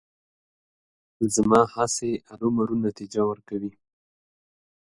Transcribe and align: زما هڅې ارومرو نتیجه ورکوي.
زما 1.35 1.61
هڅې 1.73 2.11
ارومرو 2.31 2.75
نتیجه 2.87 3.21
ورکوي. 3.27 3.73